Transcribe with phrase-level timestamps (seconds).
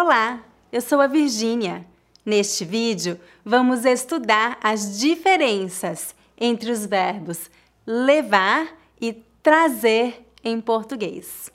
[0.00, 1.84] Olá, eu sou a Virgínia.
[2.24, 7.50] Neste vídeo, vamos estudar as diferenças entre os verbos
[7.84, 8.68] levar
[9.00, 11.50] e trazer em português.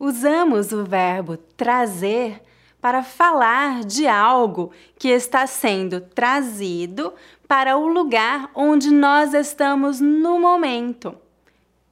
[0.00, 2.40] Usamos o verbo trazer
[2.86, 7.12] para falar de algo que está sendo trazido
[7.48, 11.18] para o lugar onde nós estamos no momento.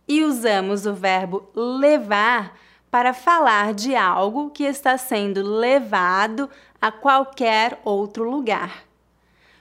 [0.06, 2.56] E usamos o verbo levar
[2.92, 6.48] para falar de algo que está sendo levado
[6.80, 8.84] a qualquer outro lugar.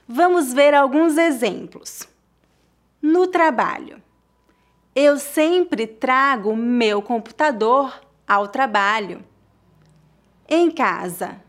[0.06, 2.08] Vamos ver alguns exemplos.
[3.02, 4.00] No trabalho,
[4.94, 7.92] eu sempre trago meu computador
[8.24, 9.33] ao trabalho.
[10.48, 11.40] Em casa,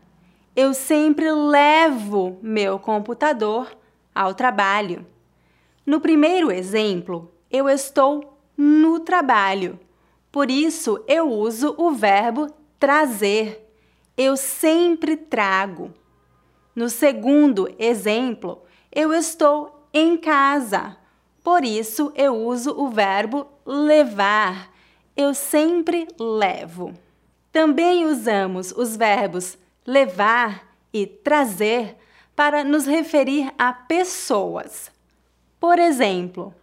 [0.54, 3.76] eu sempre levo meu computador
[4.14, 5.06] ao trabalho.
[5.84, 9.78] No primeiro exemplo, eu estou no trabalho.
[10.32, 12.46] Por isso, eu uso o verbo
[12.78, 13.70] trazer.
[14.16, 15.92] Eu sempre trago.
[16.74, 20.96] No segundo exemplo, eu estou em casa.
[21.44, 24.72] Por isso, eu uso o verbo levar.
[25.14, 26.94] Eu sempre levo.
[27.56, 31.96] Também usamos os verbos levar e trazer
[32.34, 34.92] para nos referir a pessoas.
[35.58, 36.54] Por exemplo,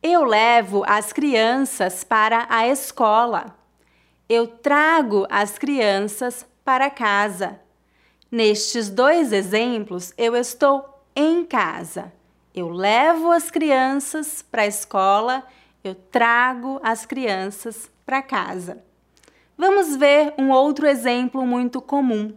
[0.00, 3.56] eu levo as crianças para a escola.
[4.28, 7.58] Eu trago as crianças para casa.
[8.30, 12.12] Nestes dois exemplos, eu estou em casa.
[12.54, 15.42] Eu levo as crianças para a escola,
[15.82, 18.89] eu trago as crianças para casa.
[19.60, 22.32] Vamos ver um outro exemplo muito comum.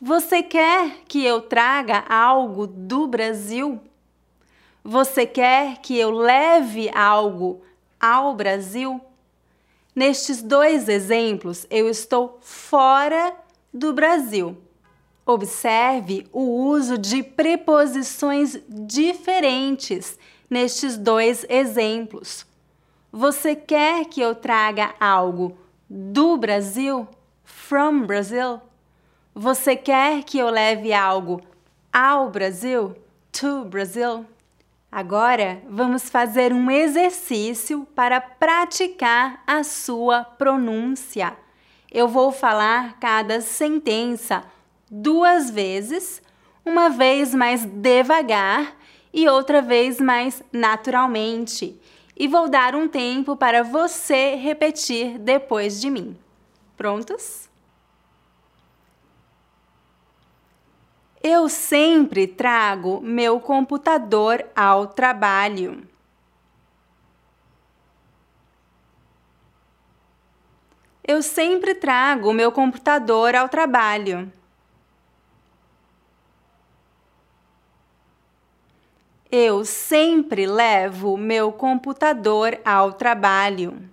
[0.00, 3.80] Você quer que eu traga algo do Brasil?
[4.82, 7.62] Você quer que eu leve algo
[8.00, 9.00] ao Brasil?
[9.94, 13.32] Nestes dois exemplos, eu estou fora
[13.72, 14.58] do Brasil.
[15.24, 20.18] Observe o uso de preposições diferentes
[20.50, 22.44] nestes dois exemplos.
[23.12, 25.56] Você quer que eu traga algo
[25.88, 27.08] do Brasil?
[27.44, 28.60] From Brazil?
[29.34, 31.40] Você quer que eu leve algo
[31.92, 32.96] ao Brasil?
[33.32, 34.26] To Brazil?
[34.90, 41.36] Agora vamos fazer um exercício para praticar a sua pronúncia.
[41.92, 44.42] Eu vou falar cada sentença
[44.90, 46.22] duas vezes,
[46.64, 48.74] uma vez mais devagar
[49.12, 51.80] e outra vez mais naturalmente.
[52.16, 56.16] E vou dar um tempo para você repetir depois de mim.
[56.74, 57.46] Prontos?
[61.22, 65.86] Eu sempre trago meu computador ao trabalho.
[71.06, 74.32] Eu sempre trago meu computador ao trabalho.
[79.30, 83.90] Eu sempre levo meu computador ao trabalho.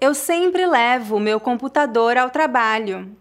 [0.00, 3.16] Eu sempre levo meu computador ao trabalho.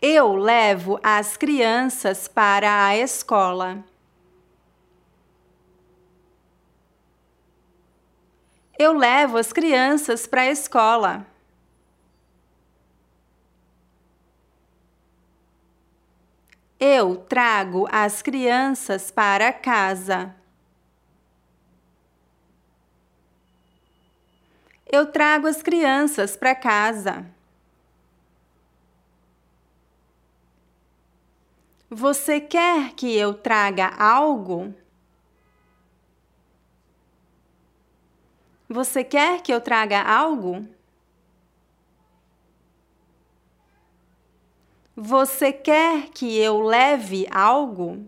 [0.00, 3.84] Eu levo as crianças para a escola.
[8.76, 11.31] Eu levo as crianças para a escola.
[16.84, 20.34] Eu trago as crianças para casa.
[24.84, 27.24] Eu trago as crianças para casa.
[31.88, 34.74] Você quer que eu traga algo?
[38.68, 40.66] Você quer que eu traga algo?
[44.94, 48.06] Você quer que eu leve algo?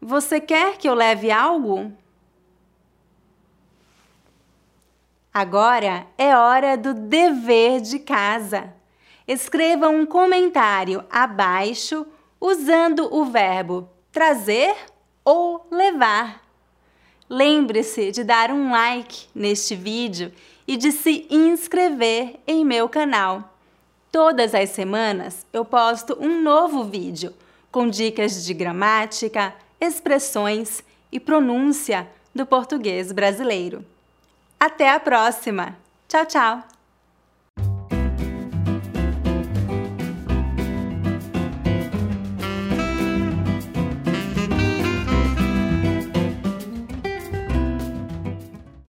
[0.00, 1.92] Você quer que eu leve algo?
[5.32, 8.72] Agora é hora do dever de casa.
[9.26, 12.06] Escreva um comentário abaixo
[12.40, 14.76] usando o verbo trazer
[15.24, 16.43] ou levar.
[17.28, 20.32] Lembre-se de dar um like neste vídeo
[20.66, 23.52] e de se inscrever em meu canal.
[24.12, 27.34] Todas as semanas eu posto um novo vídeo
[27.72, 33.84] com dicas de gramática, expressões e pronúncia do português brasileiro.
[34.60, 35.76] Até a próxima!
[36.08, 36.73] Tchau, tchau!